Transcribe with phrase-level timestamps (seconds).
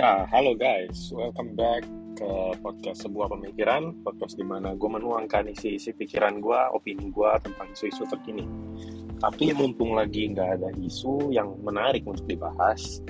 [0.00, 1.84] Ya, halo guys, welcome back
[2.16, 2.30] ke
[2.64, 8.08] podcast sebuah pemikiran, podcast di mana gue menuangkan isi-isi pikiran gue, opini gue tentang isu-isu
[8.08, 8.48] terkini.
[9.20, 13.04] Tapi mumpung lagi nggak ada isu yang menarik untuk dibahas,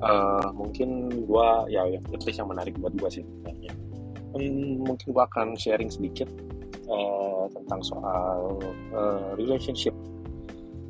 [0.00, 3.76] uh, mungkin gue ya yang yang menarik buat gue sih sebenarnya.
[4.32, 6.32] Hmm, mungkin gue akan sharing sedikit
[6.88, 8.56] uh, tentang soal
[8.96, 9.92] uh, relationship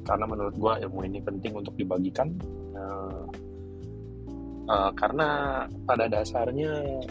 [0.07, 2.31] karena menurut gue ilmu ini penting untuk dibagikan.
[2.79, 3.16] Uh,
[4.69, 5.29] uh, karena
[5.87, 7.03] pada dasarnya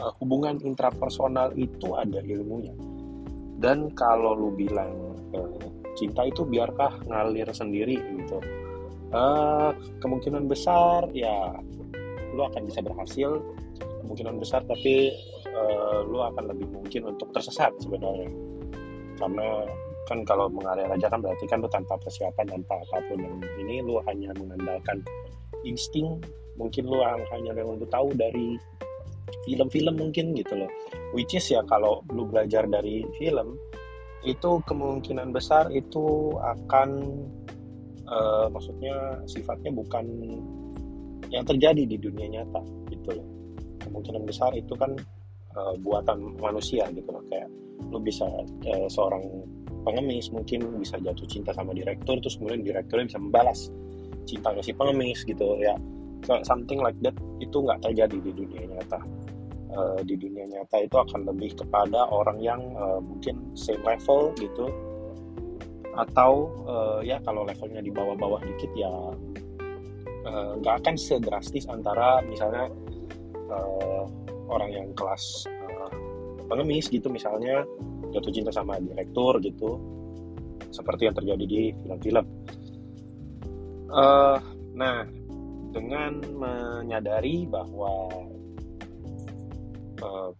[0.00, 2.74] uh, hubungan intrapersonal itu ada ilmunya.
[3.58, 5.58] Dan kalau lu bilang uh,
[5.98, 8.38] cinta itu biarkah ngalir sendiri gitu.
[9.08, 9.72] Uh,
[10.04, 11.56] kemungkinan besar ya
[12.36, 13.40] lu akan bisa berhasil
[14.04, 15.16] kemungkinan besar tapi
[15.48, 18.30] uh, lu akan lebih mungkin untuk tersesat sebenarnya.
[19.18, 19.66] Karena
[20.06, 23.84] kan kalau mengalir aja kan berarti kan lu tanpa persiapan tanpa apa pun yang ini
[23.84, 25.04] lu hanya mengandalkan
[25.64, 26.20] insting
[26.58, 28.58] mungkin lu hanya yang lu tahu dari
[29.46, 30.70] film-film mungkin gitu loh.
[31.14, 33.56] Which is ya kalau lu belajar dari film
[34.26, 36.88] itu kemungkinan besar itu akan
[38.10, 40.04] uh, maksudnya sifatnya bukan
[41.30, 43.26] yang terjadi di dunia nyata gitu loh.
[43.84, 44.92] Kemungkinan besar itu kan
[45.54, 47.22] uh, buatan manusia gitu loh.
[47.30, 47.48] Kayak
[47.88, 49.22] lu bisa uh, seorang
[49.86, 53.70] pengemis mungkin bisa jatuh cinta sama direktur terus kemudian direkturnya bisa membalas
[54.28, 55.72] cintanya si pengemis gitu ya.
[56.44, 59.00] Something like that itu nggak terjadi di dunia nyata.
[59.68, 64.68] Uh, di dunia nyata itu akan lebih kepada orang yang uh, mungkin same level gitu.
[65.96, 68.92] Atau uh, ya kalau levelnya di bawah-bawah dikit ya
[70.60, 72.68] nggak uh, akan sedrastis antara misalnya
[73.48, 74.04] uh,
[74.52, 75.90] orang yang kelas uh,
[76.52, 77.08] pengemis gitu.
[77.08, 77.64] Misalnya
[78.12, 79.80] jatuh cinta sama direktur gitu.
[80.68, 82.24] Seperti yang terjadi di film-film
[83.88, 84.36] Uh,
[84.76, 85.08] nah,
[85.72, 88.08] dengan menyadari bahwa
[90.04, 90.30] uh,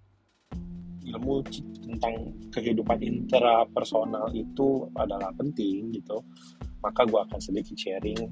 [1.08, 1.40] ilmu
[1.80, 6.20] tentang kehidupan intrapersonal itu adalah penting gitu,
[6.84, 8.28] maka gue akan sedikit sharing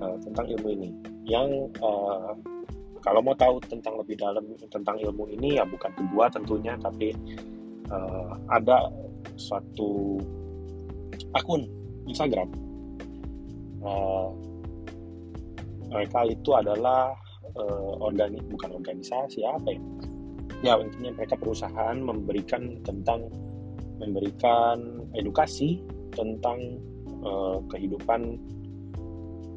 [0.00, 0.90] uh, tentang ilmu ini.
[1.28, 2.32] Yang uh,
[3.04, 7.12] kalau mau tahu tentang lebih dalam tentang ilmu ini ya bukan kedua tentunya, tapi
[7.92, 8.88] uh, ada
[9.36, 10.16] suatu
[11.36, 11.68] akun
[12.08, 12.69] Instagram
[13.84, 14.28] uh,
[15.90, 17.12] mereka itu adalah
[17.58, 19.82] uh, organi bukan organisasi apa ya?
[20.60, 23.32] Ya intinya mereka perusahaan memberikan tentang
[24.00, 25.80] memberikan edukasi
[26.12, 26.80] tentang
[27.24, 28.36] uh, kehidupan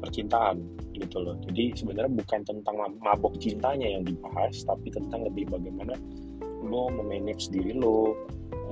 [0.00, 0.60] percintaan
[0.96, 1.36] gitu loh.
[1.48, 5.96] Jadi sebenarnya bukan tentang mabok cintanya yang dibahas tapi tentang lebih bagaimana
[6.64, 8.16] lo memanage diri lo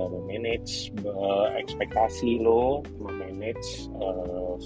[0.00, 4.56] memanage uh, ekspektasi lo memanage uh,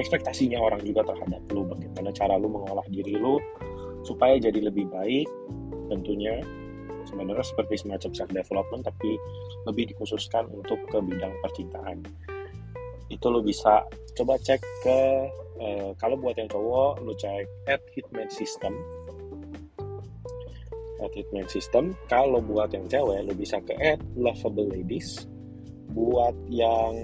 [0.00, 3.36] ekspektasinya orang juga terhadap lu bagaimana cara lu mengolah diri lu
[4.02, 5.28] supaya jadi lebih baik
[5.90, 6.40] tentunya.
[7.02, 9.18] Sebenarnya seperti semacam self development tapi
[9.66, 11.98] lebih dikhususkan untuk ke bidang percintaan.
[13.10, 13.82] Itu lo bisa
[14.14, 14.98] coba cek ke
[15.58, 18.78] eh, kalau buat yang cowok lo cek at hitman system.
[21.02, 21.98] At hitman system.
[22.06, 25.26] Kalau buat yang cewek lo bisa ke at lovable ladies.
[25.92, 26.94] Buat yang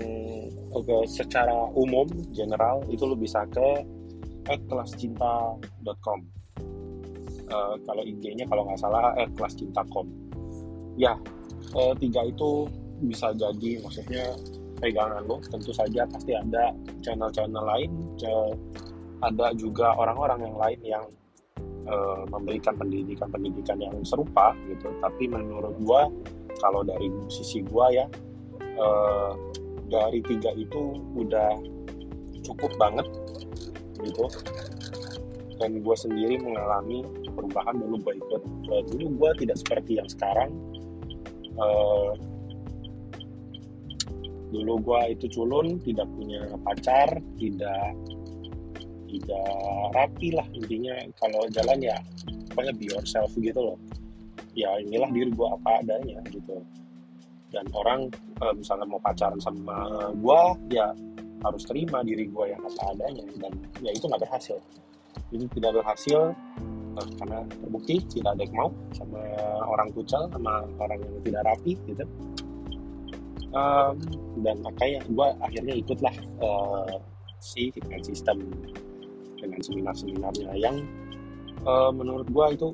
[0.85, 3.83] okay, secara umum general itu lo bisa ke
[4.49, 6.19] kelascinta.com
[7.51, 10.07] uh, kalau IG-nya kalau nggak salah kelascinta.com
[10.99, 11.17] ya
[11.75, 12.69] uh, tiga itu
[13.03, 14.35] bisa jadi maksudnya
[14.79, 15.43] pegangan lo.
[15.43, 17.91] Tentu saja pasti ada channel-channel lain
[19.19, 21.05] ada juga orang-orang yang lain yang
[21.91, 24.91] uh, memberikan pendidikan-pendidikan yang serupa gitu.
[25.03, 26.07] Tapi menurut gua
[26.63, 28.07] kalau dari sisi gua ya
[28.79, 29.35] uh,
[29.89, 31.57] dari tiga itu udah
[32.45, 33.07] cukup banget
[34.05, 34.29] gitu.
[35.59, 37.03] Dan gue sendiri mengalami
[37.35, 38.43] perubahan dulu gue ikut.
[38.71, 40.55] Uh, dulu gue tidak seperti yang sekarang.
[41.59, 42.15] Uh,
[44.49, 47.93] dulu gue itu culun tidak punya pacar tidak
[49.11, 49.51] tidak
[49.93, 50.95] rapi lah intinya.
[51.19, 51.97] Kalau jalan ya
[52.55, 53.79] pokoknya be yourself gitu loh.
[54.55, 56.63] Ya inilah diri gue apa adanya gitu
[57.49, 58.13] dan orang
[58.45, 60.41] uh, misalnya mau pacaran sama gue
[60.77, 60.93] ya
[61.45, 63.25] harus terima diri gue yang apa adanya.
[63.39, 64.59] Dan ya itu nggak berhasil.
[65.33, 66.35] Ini tidak berhasil
[66.99, 69.21] uh, karena terbukti tidak ada yang mau sama
[69.69, 72.05] orang kucel sama orang yang tidak rapi gitu.
[73.49, 73.97] Um,
[74.45, 76.13] dan makanya gue akhirnya ikutlah
[76.45, 77.01] uh,
[77.41, 78.45] si fitness system
[79.41, 80.85] dengan seminar-seminarnya yang
[81.65, 82.69] uh, menurut gue itu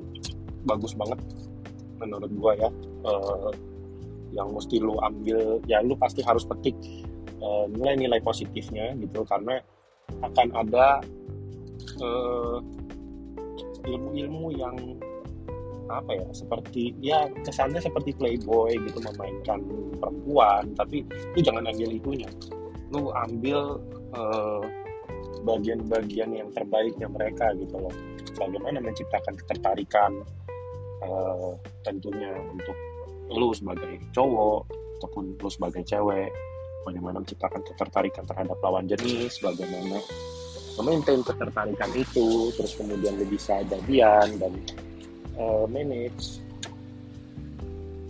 [0.67, 1.21] bagus banget.
[1.95, 2.69] Menurut gue ya
[3.07, 3.55] uh,
[4.35, 6.75] yang mesti lu ambil ya lu pasti harus petik
[7.39, 9.23] uh, nilai-nilai positifnya gitu.
[9.23, 9.57] Karena
[10.21, 11.01] akan ada
[12.03, 12.59] uh,
[13.87, 14.75] ilmu-ilmu yang
[15.85, 19.63] apa ya seperti ya kesannya seperti playboy gitu memainkan
[19.97, 20.75] perempuan.
[20.75, 22.29] Tapi lu jangan ambil itunya.
[22.91, 23.79] Lu ambil
[24.13, 24.63] uh,
[25.45, 27.93] bagian-bagian yang terbaiknya mereka gitu loh.
[28.35, 30.11] Bagaimana menciptakan ketertarikan
[31.05, 31.53] uh,
[31.85, 32.75] tentunya untuk
[33.31, 34.61] lu sebagai cowok
[35.01, 36.29] ataupun lu sebagai cewek
[36.85, 39.97] bagaimana menciptakan ketertarikan terhadap lawan jenis bagaimana
[40.77, 44.53] memaintain ketertarikan itu terus kemudian lu bisa jadian dan
[45.39, 46.43] uh, manage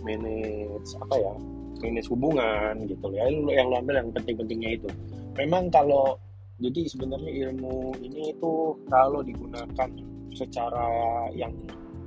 [0.04, 1.34] manage apa ya
[1.80, 4.88] manage hubungan gitu ya yang lo ambil yang penting-pentingnya itu.
[5.36, 6.16] Memang kalau
[6.56, 8.52] jadi sebenarnya ilmu ini itu
[8.88, 9.90] kalau digunakan
[10.32, 10.88] secara
[11.36, 11.52] yang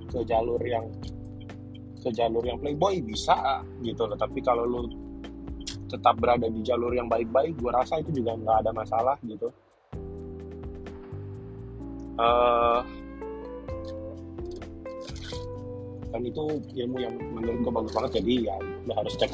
[0.09, 0.89] ke jalur yang
[1.99, 4.15] ke jalur yang playboy bisa gitu loh.
[4.15, 4.81] Tapi kalau lo
[5.89, 9.49] tetap berada di jalur yang baik-baik gue rasa itu juga nggak ada masalah gitu.
[12.19, 12.83] Uh,
[16.11, 16.43] dan itu
[16.83, 19.31] ilmu yang menurut gue bagus banget jadi ya lo harus cek.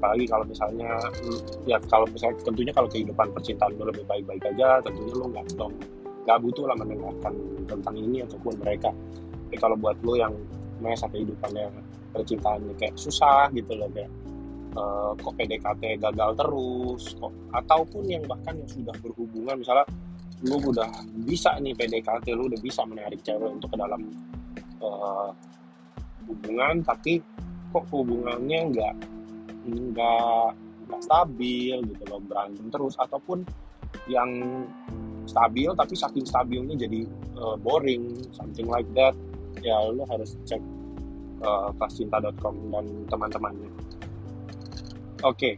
[0.00, 0.90] Apalagi kalau misalnya
[1.64, 5.46] ya kalau misalnya tentunya kalau kehidupan percintaan lo lebih baik-baik aja tentunya lo nggak
[6.24, 7.34] nggak butuh lah mendengarkan
[7.68, 8.92] tentang ini ataupun mereka.
[9.48, 10.32] Tapi kalau buat lo yang
[10.80, 11.70] masa kehidupannya
[12.14, 14.10] percintaannya kayak susah gitu loh kayak
[14.78, 19.86] uh, kok PDKT gagal terus kok ataupun yang bahkan yang sudah berhubungan misalnya
[20.44, 20.90] lu udah
[21.26, 24.02] bisa nih PDKT lu udah bisa menarik cewek untuk ke dalam
[24.78, 25.30] uh,
[26.30, 27.18] hubungan tapi
[27.74, 28.94] kok hubungannya nggak
[29.64, 30.46] nggak
[30.84, 33.42] nggak stabil gitu loh berantem terus ataupun
[34.06, 34.30] yang
[35.24, 37.08] stabil tapi saking stabilnya jadi
[37.40, 39.16] uh, boring something like that
[39.64, 40.60] ya lo harus cek
[41.44, 43.70] uh, kascinta.com dan teman-temannya.
[45.22, 45.36] Oke.
[45.36, 45.54] Okay.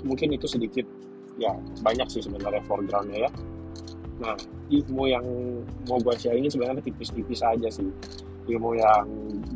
[0.00, 0.86] mungkin itu sedikit.
[1.40, 3.30] Ya banyak sih sebenarnya foregroundnya ya.
[4.20, 4.36] Nah
[4.68, 5.24] ilmu yang
[5.88, 7.88] mau gue share ini sebenarnya tipis-tipis aja sih.
[8.50, 9.06] Ilmu yang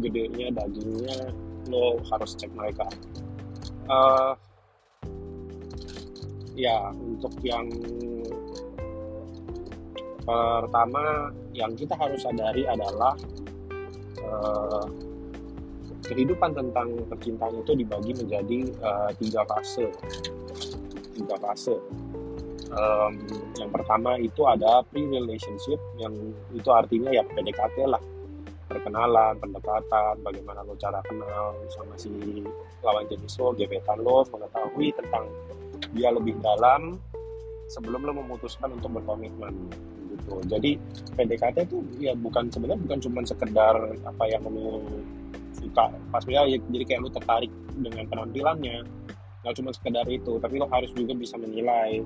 [0.01, 1.33] gedenya dagingnya
[1.69, 2.89] lo harus cek mereka.
[3.85, 4.33] Uh,
[6.57, 7.69] ya untuk yang
[10.25, 13.13] pertama yang kita harus sadari adalah
[14.25, 14.87] uh,
[16.05, 19.89] kehidupan tentang percintaan itu dibagi menjadi uh, tiga fase.
[21.17, 21.77] Tiga fase.
[22.75, 23.15] Um,
[23.55, 26.13] yang pertama itu ada pre-relationship yang
[26.53, 28.03] itu artinya ya PDKT lah.
[28.65, 32.11] Perkenalan, pendekatan, bagaimana lo cara kenal sama si
[32.83, 35.29] lawan jenis lo, gebetan lo, mengetahui tentang
[35.95, 36.99] dia lebih dalam
[37.71, 39.53] sebelum lo memutuskan untuk berkomitmen
[40.11, 40.41] gitu.
[40.49, 40.71] Jadi
[41.15, 44.83] PDKT itu ya bukan sebenarnya bukan cuma sekedar apa yang lo
[45.65, 48.85] suka pas ya, jadi kayak lo tertarik dengan penampilannya
[49.45, 52.01] nggak cuma sekedar itu tapi lo harus juga bisa menilai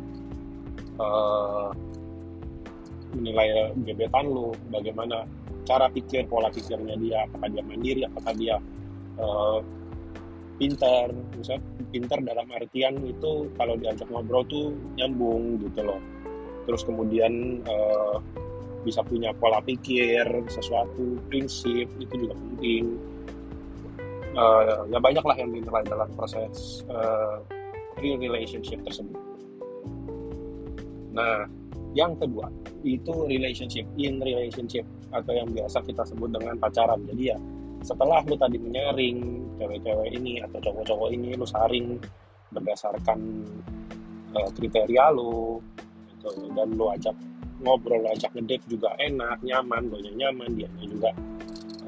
[0.98, 1.70] uh,
[3.14, 5.26] menilai gebetan lo bagaimana
[5.66, 8.56] cara pikir pola pikirnya dia apakah dia mandiri apakah dia
[9.20, 9.60] uh,
[10.58, 11.62] pintar misalnya
[11.94, 16.02] pintar dalam artian itu kalau diajak ngobrol tuh nyambung gitu loh.
[16.68, 18.18] Terus kemudian uh,
[18.82, 22.98] bisa punya pola pikir sesuatu prinsip itu juga penting
[24.38, 27.42] uh, ya banyak lah yang dinilai dalam proses uh,
[27.98, 29.18] relationship tersebut.
[31.12, 31.50] Nah
[31.98, 32.46] yang kedua
[32.86, 37.02] itu relationship in relationship atau yang biasa kita sebut dengan pacaran.
[37.10, 37.38] Jadi ya
[37.82, 39.18] setelah lu tadi menyaring
[39.58, 41.98] cewek-cewek ini atau cowok-cowok ini lu saring
[42.54, 43.18] berdasarkan
[44.34, 45.58] uh, kriteria lu
[46.14, 47.14] gitu dan lu ajak
[47.62, 51.10] ngobrol ajak ngedate juga enak nyaman lo nyaman dia juga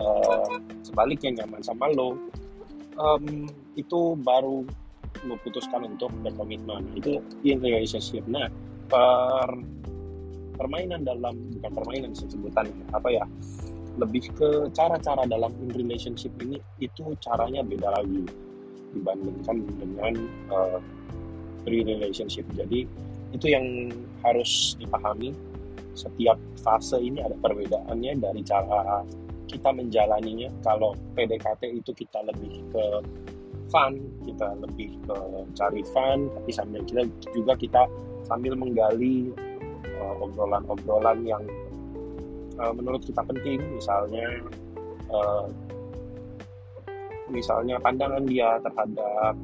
[0.02, 2.19] uh, sebaliknya nyaman sama lo
[3.00, 4.69] um, itu baru
[5.25, 6.92] memutuskan untuk berkomitmen.
[6.95, 8.47] Itu relationship nah
[8.87, 9.49] per
[10.61, 13.25] permainan dalam bukan permainan sih sebutannya apa ya
[13.97, 18.28] lebih ke cara-cara dalam in relationship ini itu caranya beda lagi
[18.92, 20.14] dibandingkan dengan
[20.52, 20.78] uh,
[21.64, 22.45] pre relationship.
[22.54, 22.87] Jadi
[23.30, 23.90] itu yang
[24.23, 25.35] harus dipahami.
[25.90, 29.02] Setiap fase ini ada perbedaannya dari cara
[29.50, 32.85] kita menjalaninya kalau PDKT itu kita lebih ke
[33.71, 35.16] fun kita lebih ke
[35.59, 37.02] cari fun tapi sambil kita
[37.35, 37.83] juga kita
[38.30, 39.35] sambil menggali
[39.99, 41.42] uh, obrolan-obrolan yang
[42.61, 43.59] uh, menurut kita penting.
[43.75, 44.26] Misalnya
[45.11, 45.47] uh,
[47.30, 49.35] misalnya pandangan dia terhadap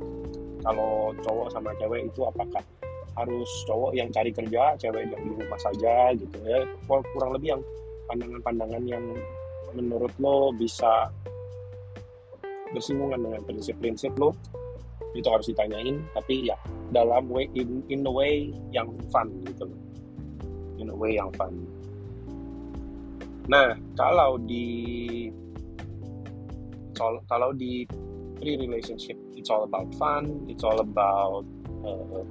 [0.62, 2.62] kalau cowok sama cewek itu apakah
[3.16, 6.62] harus cowok yang cari kerja cewek yang di rumah saja gitu ya.
[6.86, 7.62] Kurang lebih yang
[8.06, 9.04] pandangan-pandangan yang
[9.76, 11.12] menurut lo bisa
[12.72, 14.32] bersinggungan dengan prinsip-prinsip lo?
[15.12, 16.56] Itu harus ditanyain tapi ya
[16.92, 19.80] dalam way in, in the way yang fun gitu loh.
[20.76, 21.64] In a way yang fun.
[23.46, 25.30] Nah, kalau di
[27.28, 27.86] kalau di
[28.36, 31.44] pre relationship it's all about fun, it's all about
[31.86, 32.24] uh,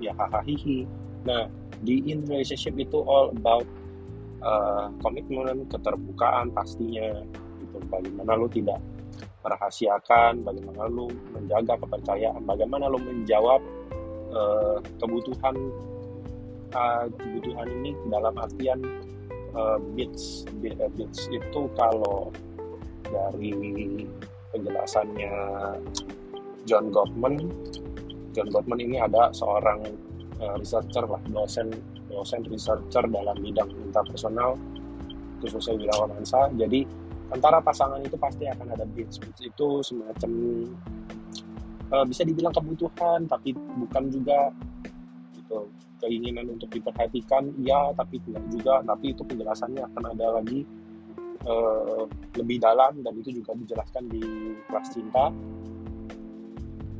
[0.00, 0.86] ya hahaha.
[1.22, 1.46] Nah,
[1.82, 3.66] di in relationship itu all about
[4.42, 7.22] uh, komitmen, keterbukaan pastinya.
[7.62, 8.78] Itu bagaimana lo tidak
[9.42, 13.62] merahasiakan, bagaimana lo menjaga kepercayaan, bagaimana lo menjawab
[14.30, 15.54] uh, kebutuhan
[16.74, 18.80] uh, kebutuhan ini dalam artian
[19.54, 22.32] uh, beats beats itu kalau
[23.06, 23.52] dari
[24.52, 25.32] penjelasannya
[26.64, 27.52] John Gottman
[28.32, 29.84] John Gottman ini ada seorang
[30.40, 31.72] uh, researcher lah dosen
[32.12, 34.60] dosen researcher dalam bidang interpersonal
[35.40, 36.84] khususnya bidang romansa jadi
[37.32, 40.30] antara pasangan itu pasti akan ada beats beats itu semacam
[41.92, 44.52] uh, bisa dibilang kebutuhan tapi bukan juga
[45.36, 45.68] gitu
[46.02, 47.54] keinginan untuk diperhatikan.
[47.62, 48.82] Ya tapi tidak juga.
[48.82, 50.66] Tapi itu penjelasannya akan ada lagi
[51.46, 52.04] uh,
[52.34, 54.22] lebih dalam dan itu juga dijelaskan di
[54.66, 55.30] kelas cinta.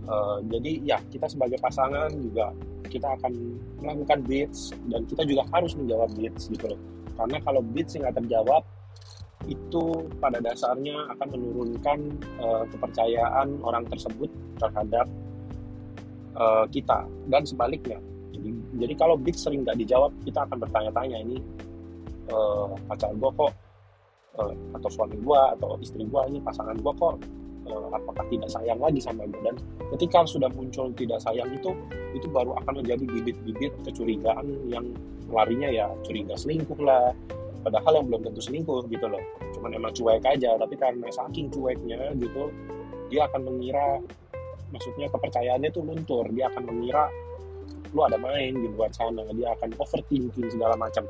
[0.02, 2.50] Uh, jadi ya kita sebagai pasangan juga
[2.92, 3.32] kita akan
[3.80, 6.80] melakukan beats dan kita juga harus menjawab beats gitu loh.
[7.16, 8.62] Karena kalau yang nggak terjawab
[9.50, 11.98] itu pada dasarnya akan menurunkan
[12.38, 14.30] uh, kepercayaan orang tersebut
[14.60, 15.08] terhadap
[16.36, 17.98] uh, kita dan sebaliknya.
[18.32, 21.42] Jadi, jadi kalau bid sering nggak dijawab, kita akan bertanya-tanya ini
[22.30, 23.52] uh, pacar gue kok
[24.38, 27.16] uh, atau suami gue atau istri gue ini pasangan gue kok
[27.68, 29.56] uh, apakah tidak sayang lagi sama gue dan
[29.96, 31.74] ketika sudah muncul tidak sayang itu
[32.12, 34.84] itu baru akan menjadi bibit-bibit kecurigaan yang
[35.32, 37.16] larinya ya curiga selingkuh lah.
[37.62, 39.22] Padahal yang belum tentu selingkuh gitu loh.
[39.54, 42.50] Cuman emang cuek aja tapi karena saking cueknya gitu
[43.12, 44.00] dia akan mengira
[44.72, 46.26] maksudnya kepercayaannya itu luntur.
[46.32, 47.12] Dia akan mengira
[47.92, 49.22] lu ada main di luar sana.
[49.36, 51.04] Dia akan overthinking segala macam.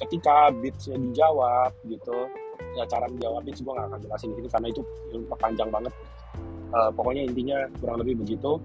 [0.00, 2.28] Ketika beatsnya dijawab gitu
[2.76, 4.82] ya cara menjawab beats gue gak akan jelasin sini karena itu
[5.38, 5.92] panjang banget.
[6.70, 8.62] Uh, pokoknya intinya kurang lebih begitu.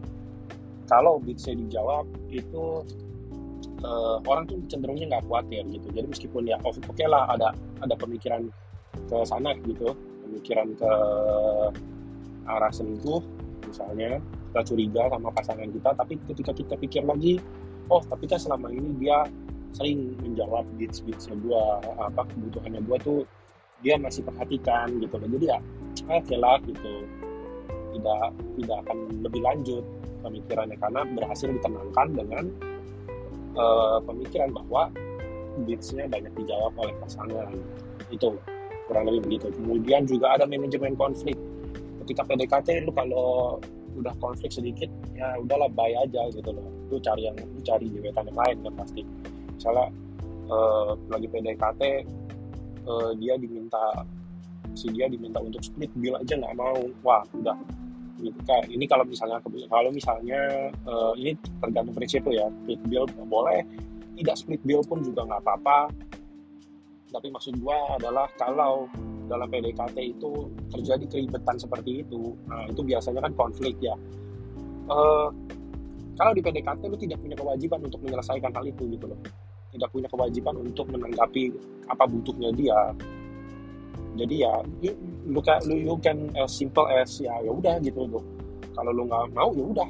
[0.86, 2.86] Kalau beatsnya dijawab itu
[3.82, 5.88] uh, orang tuh cenderungnya nggak khawatir gitu.
[5.90, 7.50] Jadi meskipun ya oke okay lah ada
[7.82, 8.46] ada pemikiran
[9.10, 9.92] ke sana gitu
[10.26, 10.92] pemikiran ke
[12.46, 13.22] arah selingkuh
[13.66, 14.22] misalnya
[14.54, 17.42] kita curiga sama pasangan kita tapi ketika kita pikir lagi
[17.92, 19.28] oh tapi kan selama ini dia
[19.76, 21.64] sering menjawab beats beatsnya gue
[22.00, 23.20] apa kebutuhannya gue tuh
[23.82, 25.28] dia masih perhatikan gitu loh.
[25.28, 25.60] Jadi ya
[26.08, 26.94] oke lah gitu.
[27.96, 28.24] Tidak
[28.60, 29.84] tidak akan lebih lanjut
[30.24, 32.44] pemikirannya karena berhasil ditenangkan dengan
[33.56, 34.92] uh, pemikiran bahwa
[35.64, 37.56] beatsnya banyak dijawab oleh pasangan.
[38.12, 38.36] Itu
[38.88, 39.48] kurang lebih begitu.
[39.56, 41.36] Kemudian juga ada manajemen konflik.
[42.06, 43.58] Ketika PDKT lu kalau
[43.96, 46.68] udah konflik sedikit ya udahlah bye aja gitu loh.
[46.92, 49.02] Lu cari yang lu cari gebetan yang lain kan pasti.
[49.56, 49.88] Misalnya
[50.52, 51.82] uh, lagi PDKT
[52.86, 54.06] uh, dia diminta
[54.76, 56.78] si dia diminta untuk split bill aja nggak mau.
[57.02, 57.58] Wah udah.
[58.16, 59.38] Gitu kayak ini kalau misalnya
[59.68, 62.48] kalau misalnya uh, ini tergantung prinsip ya.
[62.64, 63.62] Split bill boleh
[64.16, 65.80] tidak split bill pun juga nggak apa-apa.
[67.12, 68.88] Tapi maksud gua adalah kalau
[69.26, 73.98] dalam PDKT itu terjadi keribetan seperti itu nah itu biasanya kan konflik ya.
[74.86, 75.34] Uh,
[76.16, 79.20] kalau di PDKT lu tidak punya kewajiban untuk menyelesaikan hal itu gitu loh
[79.76, 81.52] tidak punya kewajiban untuk menanggapi
[81.92, 82.80] apa butuhnya dia.
[84.16, 84.96] Jadi ya you,
[85.28, 88.24] lu, lu you can as simple as ya ya udah gitu loh.
[88.72, 89.90] Kalau lu nggak mau ya udah.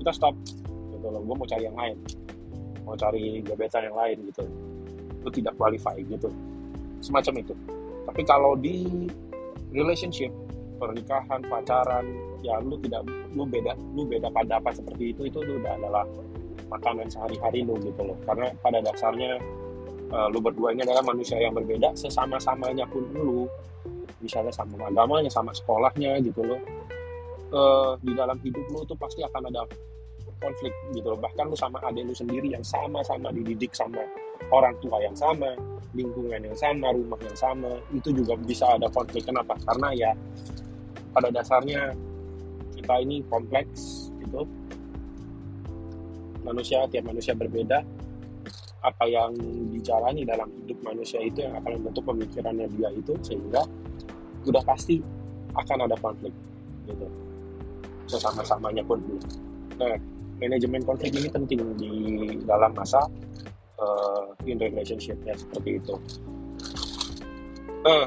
[0.00, 0.34] Kita stop.
[0.96, 1.96] Gitu loh gue mau cari yang lain.
[2.88, 4.44] Mau cari gebetan yang lain gitu.
[5.20, 6.32] Lu tidak qualify gitu.
[7.04, 7.54] Semacam itu.
[8.08, 9.08] Tapi kalau di
[9.76, 10.32] relationship
[10.76, 12.04] pernikahan pacaran
[12.44, 16.04] ya lu tidak lu beda lu beda pada apa seperti itu itu udah adalah
[16.70, 18.18] makanan sehari-hari lu gitu loh.
[18.26, 19.38] Karena pada dasarnya
[20.10, 23.46] uh, lu berdua ini adalah manusia yang berbeda sesama-samanya pun lu
[24.22, 26.60] misalnya sama agamanya sama sekolahnya gitu loh
[27.52, 29.62] uh, di dalam hidup lu tuh pasti akan ada
[30.40, 31.20] konflik gitu loh.
[31.20, 34.02] Bahkan lu sama adik lu sendiri yang sama-sama dididik sama
[34.52, 35.56] orang tua yang sama
[35.96, 39.24] lingkungan yang sama rumah yang sama itu juga bisa ada konflik.
[39.24, 39.56] Kenapa?
[39.64, 40.10] Karena ya
[41.16, 41.96] pada dasarnya
[42.76, 44.44] kita ini kompleks gitu
[46.46, 47.82] manusia tiap manusia berbeda
[48.86, 49.34] apa yang
[49.74, 53.66] dijalani dalam hidup manusia itu yang akan membentuk pemikirannya dia itu sehingga
[54.46, 55.02] udah pasti
[55.58, 56.30] akan ada konflik
[56.86, 57.06] gitu
[58.06, 59.02] sesama-samanya pun
[59.74, 59.98] nah
[60.38, 61.92] manajemen konflik ini penting di
[62.46, 63.02] dalam masa
[63.80, 65.94] uh, in relationship ya seperti itu.
[67.86, 68.06] Nah,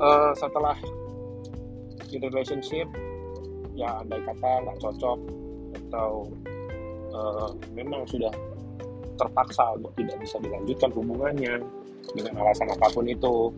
[0.00, 0.76] uh, setelah
[2.10, 2.86] in relationship
[3.78, 5.18] ya andai kata nggak cocok
[5.88, 6.26] atau
[7.20, 8.32] uh, memang sudah
[9.20, 11.60] terpaksa untuk tidak bisa dilanjutkan hubungannya
[12.16, 13.52] dengan alasan apa pun itu.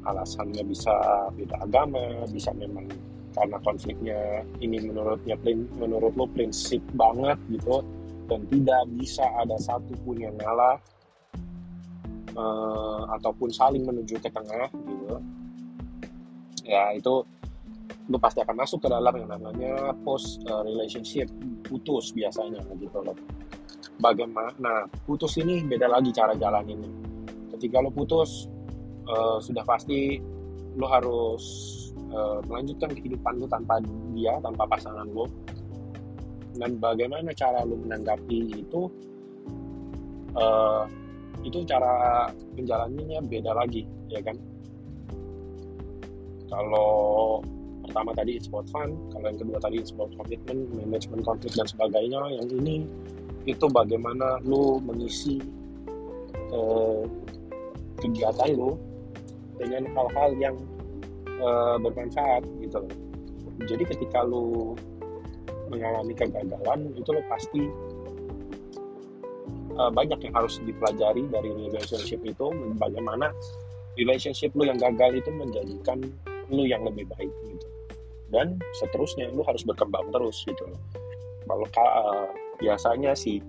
[0.00, 0.96] Alasannya bisa
[1.36, 2.88] beda agama bisa memang
[3.36, 5.36] karena konfliknya ini menurutnya
[5.76, 7.84] menurut lo prinsip banget gitu
[8.26, 10.80] dan tidak bisa ada satupun yang ngalah
[12.32, 15.16] uh, ataupun saling menuju ke tengah gitu.
[16.64, 17.26] Ya itu
[18.10, 21.30] lu pasti akan masuk ke dalam yang namanya post uh, relationship
[21.62, 23.14] putus biasanya gitu loh.
[24.02, 26.90] Bagaimana nah putus ini beda lagi cara jalan ini
[27.54, 28.50] ketika lo putus
[29.06, 30.18] uh, sudah pasti
[30.74, 31.44] lo harus
[32.10, 33.78] uh, melanjutkan kehidupan lo tanpa
[34.16, 35.30] dia tanpa pasangan lo
[36.58, 38.90] dan bagaimana cara lo menanggapi itu
[40.34, 40.82] uh,
[41.46, 42.26] itu cara
[42.58, 44.36] menjalaninya beda lagi ya kan?
[46.50, 47.38] Kalau
[47.90, 51.66] pertama tadi it's about fun kalau yang kedua tadi it's about commitment management konflik dan
[51.66, 52.86] sebagainya yang ini
[53.50, 55.42] itu bagaimana lu mengisi
[56.54, 57.02] uh,
[57.98, 58.78] kegiatan lu
[59.58, 60.56] dengan hal-hal yang
[61.42, 62.86] uh, bermanfaat gitu.
[63.68, 64.72] Jadi ketika lu
[65.68, 67.62] mengalami kegagalan itu lo pasti
[69.76, 72.46] uh, banyak yang harus dipelajari dari relationship itu
[72.80, 73.34] bagaimana
[74.00, 76.00] relationship lu yang gagal itu menjadikan
[76.50, 77.59] lu yang lebih baik gitu.
[78.30, 80.80] Dan seterusnya lu harus berkembang terus gitu loh.
[81.50, 82.30] Kalau uh,
[82.62, 83.42] biasanya sih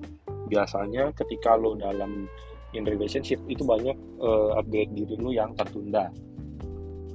[0.52, 2.28] biasanya ketika lu dalam
[2.76, 6.12] in relationship itu banyak uh, upgrade diri lu yang tertunda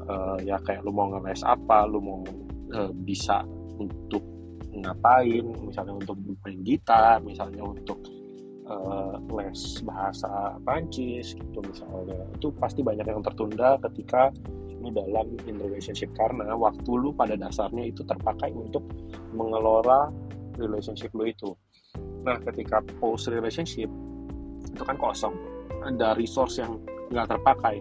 [0.09, 2.21] uh, ya kayak lu mau ngeles apa lu mau
[2.73, 3.45] uh, bisa
[3.77, 4.25] untuk
[4.77, 7.97] ngapain misalnya untuk main gitar misalnya untuk
[8.71, 12.19] uh, les bahasa Prancis gitu misalnya.
[12.37, 14.31] Itu pasti banyak yang tertunda ketika
[14.83, 16.11] lu dalam in relationship.
[16.15, 18.85] Karena waktu lu pada dasarnya itu terpakai untuk
[19.33, 20.11] mengelola
[20.59, 21.51] relationship lu itu.
[22.27, 23.89] Nah ketika post relationship
[24.67, 25.35] itu kan kosong.
[25.87, 26.83] Ada resource yang
[27.15, 27.79] nggak terpakai.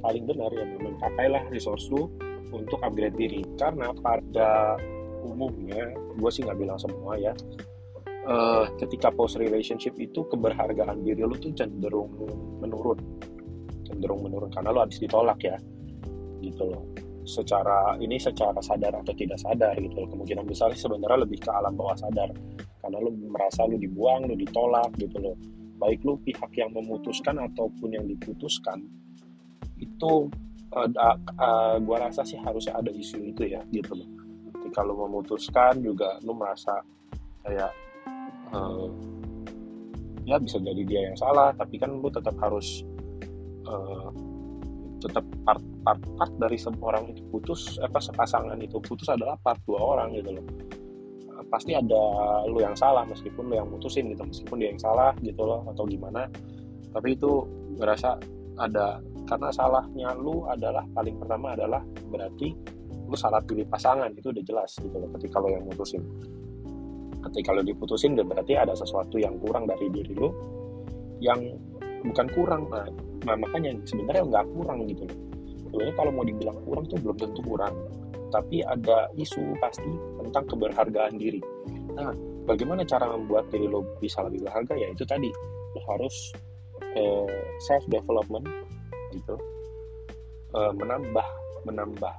[0.00, 2.08] Paling benar ya memang pakailah resource lu
[2.52, 3.44] untuk upgrade diri.
[3.60, 4.80] Karena pada
[5.24, 7.32] umumnya gue sih nggak bilang semua ya
[8.28, 12.10] uh, ketika post relationship itu keberhargaan diri lu tuh cenderung
[12.60, 12.98] menurun.
[13.84, 15.56] Cenderung menurun karena lu habis ditolak ya
[16.40, 16.84] gitu loh.
[17.24, 20.08] Secara ini secara sadar atau tidak sadar gitu loh.
[20.12, 22.32] Kemungkinan besar sebenarnya lebih ke alam bawah sadar.
[22.84, 25.36] Karena lu merasa lu dibuang lu ditolak gitu loh.
[25.80, 28.84] Baik lu pihak yang memutuskan ataupun yang diputuskan
[29.80, 30.30] itu
[30.72, 30.88] uh,
[31.40, 34.08] uh, gua rasa sih harusnya ada isu itu ya gitu loh.
[34.64, 36.82] Lu memutuskan juga lu merasa
[37.46, 37.83] kayak
[38.54, 38.86] uh,
[40.24, 42.86] ya bisa jadi dia yang salah tapi kan lu tetap harus
[43.68, 44.08] uh,
[45.04, 47.20] tetap part part part dari seorang itu.
[47.28, 48.80] Putus apa sepasangan itu.
[48.80, 50.46] Putus adalah part dua orang gitu loh.
[51.52, 52.02] Pasti ada
[52.48, 54.24] lu yang salah meskipun lu yang mutusin gitu.
[54.24, 56.24] Meskipun dia yang salah gitu loh atau gimana.
[56.88, 57.44] Tapi itu
[57.76, 58.16] ngerasa
[58.56, 62.56] ada karena salahnya lu adalah paling pertama adalah berarti
[63.04, 64.08] lu salah pilih pasangan.
[64.16, 66.00] Itu udah jelas gitu loh ketika lo yang mutusin
[67.30, 70.28] ketika lo diputusin berarti ada sesuatu yang kurang dari diri lu
[71.22, 71.40] yang
[72.04, 72.68] bukan kurang
[73.24, 75.18] nah makanya sebenarnya nggak kurang gitu loh.
[75.74, 77.74] Sebenarnya kalau mau dibilang kurang tuh belum tentu kurang.
[78.30, 79.90] Tapi ada isu pasti
[80.22, 81.42] tentang keberhargaan diri.
[81.98, 82.14] Nah,
[82.46, 84.74] bagaimana cara membuat diri lo bisa lebih berharga?
[84.78, 85.30] Ya itu tadi,
[85.74, 86.34] lo harus
[86.94, 87.30] eh,
[87.62, 88.46] self development
[89.14, 89.34] gitu,
[90.54, 91.26] eh, menambah,
[91.66, 92.14] menambah,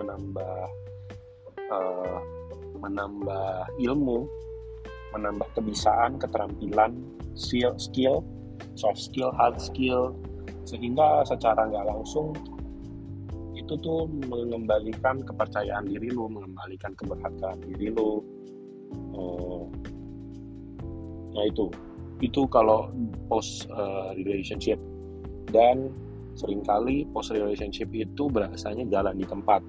[0.00, 0.60] menambah,
[1.56, 2.18] eh,
[2.80, 4.26] menambah ilmu,
[5.14, 6.96] menambah kebiasaan, keterampilan,
[7.36, 8.24] skill, skill,
[8.76, 10.16] soft skill, hard skill,
[10.64, 12.36] sehingga secara nggak langsung
[13.70, 18.18] itu tuh mengembalikan kepercayaan diri lu mengembalikan keberhargaan diri lu.
[19.14, 19.62] Uh,
[21.36, 21.70] nah itu.
[22.18, 22.90] Itu kalau
[23.30, 24.76] post uh, relationship.
[25.54, 25.94] Dan
[26.34, 29.62] sering kali post relationship itu berasanya jalan di tempat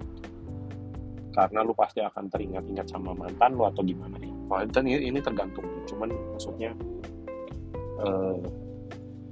[1.32, 4.32] karena lu pasti akan teringat-ingat sama mantan lu atau gimana ya
[4.68, 6.76] dan ini, ini tergantung cuman maksudnya
[8.04, 8.36] uh,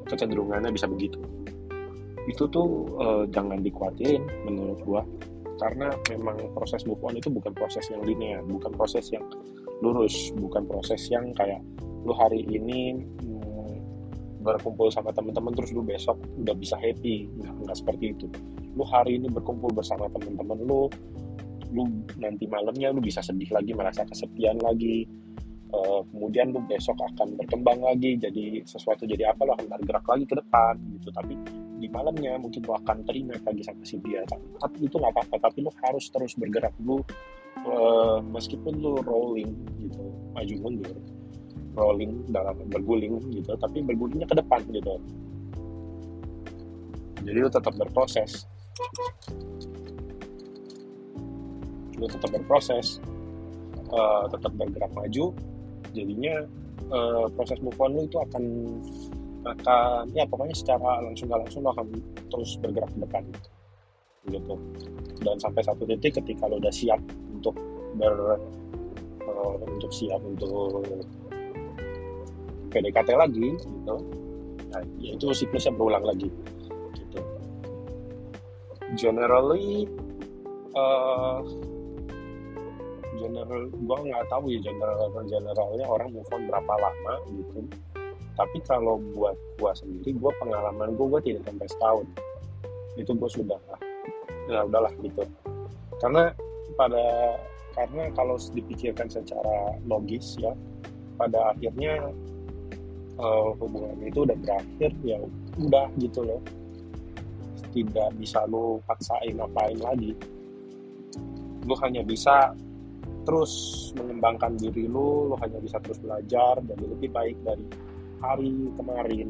[0.08, 1.20] kecenderungannya bisa begitu.
[2.26, 5.04] Itu tuh uh, jangan dikuatin menurut gua.
[5.60, 9.28] Karena memang proses move on itu bukan proses yang linear bukan proses yang
[9.84, 11.60] lurus bukan proses yang kayak
[12.08, 13.76] lu hari ini hmm,
[14.40, 17.28] berkumpul sama teman-teman terus lu besok udah bisa happy.
[17.36, 18.32] Nggak, nggak seperti itu.
[18.80, 20.88] Lu hari ini berkumpul bersama teman-teman lu
[21.70, 21.86] lu
[22.18, 25.06] nanti malamnya lu bisa sedih lagi merasa kesepian lagi.
[25.70, 30.26] Uh, kemudian lu besok akan berkembang lagi jadi sesuatu jadi apa lo akan bergerak lagi
[30.26, 31.10] ke depan gitu.
[31.14, 31.34] Tapi
[31.78, 34.26] di malamnya mungkin lo akan terima lagi sama si dia.
[34.30, 36.74] Tapi itu nggak apa-apa tapi lo harus terus bergerak.
[36.82, 37.06] Dulu
[37.70, 40.04] uh, meskipun lo rolling gitu
[40.34, 40.98] maju mundur
[41.78, 44.98] rolling dalam berguling gitu tapi bergulingnya ke depan gitu.
[47.20, 48.48] Jadi lu tetap berproses
[52.00, 53.04] lu tetap berproses
[53.92, 55.36] uh, tetap bergerak maju
[55.92, 56.48] jadinya
[56.94, 58.44] uh, proses move on lu itu akan
[59.48, 61.88] akan ya pokoknya secara langsung langsung lo akan
[62.28, 63.24] terus bergerak ke depan
[64.30, 64.56] gitu.
[65.24, 67.00] Dan sampai satu titik ketika lo udah siap
[67.32, 67.56] untuk
[67.96, 68.36] ber
[69.26, 70.84] uh, untuk siap untuk
[72.70, 73.96] PDKT lagi gitu
[74.70, 76.30] nah, ya itu siklusnya berulang lagi
[76.94, 77.20] gitu.
[78.98, 79.90] Generally
[80.78, 81.42] uh,
[83.20, 87.60] general gue nggak tahu ya general generalnya orang move on berapa lama gitu.
[88.40, 92.08] Tapi kalau buat gue sendiri gue pengalaman gue gue tidak sampai setahun.
[92.96, 93.60] Itu gue sudah
[94.48, 95.28] ya udahlah gitu.
[96.00, 96.32] Karena
[96.80, 97.36] pada
[97.76, 100.56] karena kalau dipikirkan secara logis ya
[101.20, 102.12] pada akhirnya
[103.20, 105.20] uh, hubungan itu udah berakhir ya
[105.60, 106.42] udah gitu loh.
[107.70, 110.16] Tidak bisa lo paksain apain lagi.
[111.68, 112.56] Lo hanya bisa
[113.30, 113.54] terus
[113.94, 117.62] mengembangkan diri lo lo hanya bisa terus belajar dan lebih baik dari
[118.26, 119.30] hari kemarin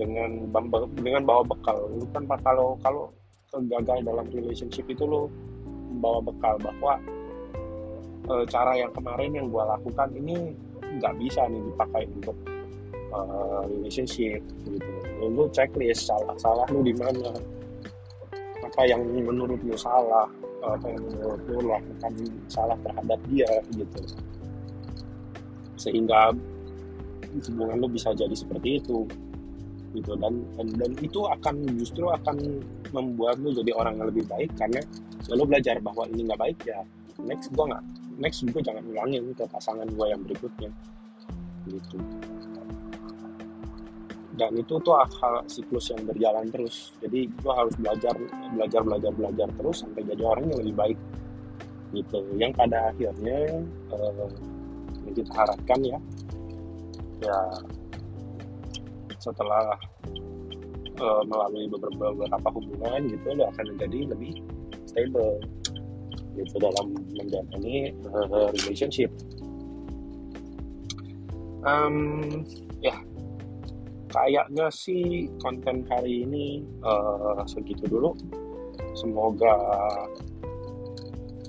[0.00, 0.48] dengan
[0.96, 1.76] dengan bawa bekal.
[1.92, 3.12] Lu kan kalau kalau
[3.52, 5.28] gagal dalam relationship itu lo
[5.92, 6.96] membawa bekal bahwa
[8.32, 10.56] e, cara yang kemarin yang gue lakukan ini
[10.96, 12.34] nggak bisa nih dipakai untuk
[13.12, 14.90] uh, relationship gitu.
[15.20, 17.36] Lu checklist salah salah lu di mana?
[18.64, 20.26] Apa yang menurut lu salah
[20.62, 22.12] menurut lu lakukan
[22.46, 24.00] salah terhadap dia gitu.
[25.80, 26.36] Sehingga
[27.30, 29.08] hubungan lu bisa jadi seperti itu
[29.96, 30.12] gitu.
[30.20, 32.62] Dan, dan dan itu akan justru akan
[32.94, 34.82] membuat lu jadi orang yang lebih baik karena
[35.26, 36.82] ya lu belajar bahwa ini nggak baik ya
[37.22, 37.84] next gua nggak
[38.20, 40.70] next gue jangan ulangin ke pasangan gue yang berikutnya
[41.72, 41.96] gitu
[44.38, 46.94] dan itu tuh hal siklus yang berjalan terus.
[47.02, 48.14] Jadi gue harus belajar
[48.54, 50.98] belajar belajar belajar terus sampai jadi orang yang lebih baik.
[51.90, 52.18] Gitu.
[52.38, 53.38] Yang pada akhirnya
[53.90, 54.30] uh,
[55.02, 55.98] yang kita harapkan ya
[57.20, 57.38] ya
[59.20, 59.76] setelah
[61.02, 64.32] uh, melalui beberapa, beberapa hubungan gitu lo akan menjadi lebih
[64.86, 65.42] stable.
[66.38, 69.10] Gitu dalam menjalani uh, relationship.
[71.60, 72.24] Um,
[72.80, 72.96] ya
[74.10, 78.12] kayaknya sih konten hari ini uh, segitu dulu.
[78.98, 79.54] Semoga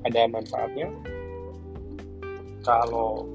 [0.06, 0.94] ada manfaatnya.
[2.62, 3.26] Kalau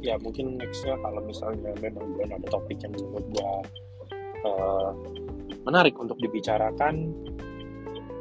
[0.00, 3.52] ya mungkin nextnya kalau misalnya memang belum ada topik yang menurut gua
[4.48, 4.90] uh,
[5.68, 7.12] menarik untuk dibicarakan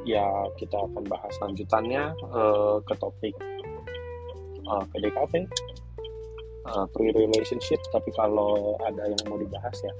[0.03, 0.27] ya
[0.59, 3.35] kita akan bahas lanjutannya uh, ke topik
[4.67, 5.47] uh, PDKT
[6.67, 7.79] uh, pre-relationship.
[7.91, 9.93] Tapi kalau ada yang mau dibahas ya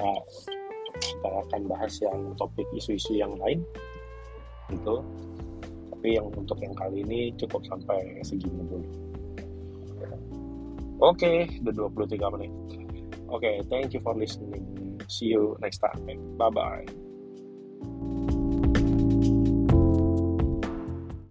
[0.00, 0.20] uh,
[1.00, 3.62] kita akan bahas yang topik isu-isu yang lain
[4.72, 5.04] gitu.
[5.92, 8.88] Tapi yang untuk yang kali ini cukup sampai segini dulu.
[11.00, 12.52] Oke okay, udah 23 menit.
[13.32, 14.64] Oke okay, thank you for listening.
[15.08, 16.04] See you next time.
[16.36, 18.28] Bye bye